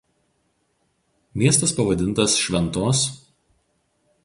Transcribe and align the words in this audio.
Miestas 1.41 1.75
pavadintas 1.81 2.39
šv. 2.47 2.55